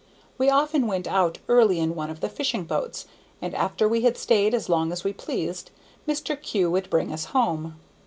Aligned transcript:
We 0.39 0.49
often 0.49 0.87
went 0.87 1.05
out 1.05 1.37
early 1.47 1.77
in 1.79 1.93
one 1.93 2.09
of 2.09 2.21
the 2.21 2.27
fishing 2.29 2.63
boats, 2.63 3.05
and 3.39 3.53
after 3.53 3.87
we 3.87 4.01
had 4.01 4.17
stayed 4.17 4.55
as 4.55 4.67
long 4.67 4.91
as 4.91 5.03
we 5.03 5.13
pleased, 5.13 5.69
Mr. 6.07 6.41
Kew 6.41 6.71
would 6.71 6.89
bring 6.89 7.13
us 7.13 7.25
home. 7.25 7.75